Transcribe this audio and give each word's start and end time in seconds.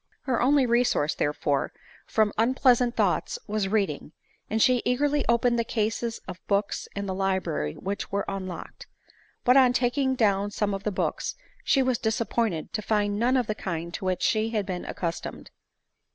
* 0.11 0.21
Her 0.23 0.41
only 0.41 0.65
resource, 0.65 1.13
therefore, 1.13 1.71
from 2.07 2.33
unpleasant 2.35 2.95
thoughts 2.95 3.37
was 3.45 3.67
reading; 3.67 4.13
and 4.49 4.59
she 4.59 4.81
eagerly 4.83 5.23
opened 5.29 5.59
the 5.59 5.63
cases 5.63 6.19
of 6.27 6.43
books 6.47 6.87
in 6.95 7.05
the 7.05 7.13
library 7.13 7.75
which 7.75 8.11
were 8.11 8.25
unlocked. 8.27 8.87
But, 9.43 9.57
on 9.57 9.73
taking 9.73 10.15
down 10.15 10.49
some 10.49 10.73
of 10.73 10.85
the 10.85 10.91
books, 10.91 11.35
she 11.63 11.83
was 11.83 11.99
disappointed 11.99 12.73
to 12.73 12.81
find 12.81 13.19
none 13.19 13.37
of 13.37 13.45
the 13.45 13.53
kind 13.53 13.93
to 13.93 14.05
which 14.05 14.23
she 14.23 14.49
had 14.49 14.65
been 14.65 14.85
accustomed. 14.85 15.51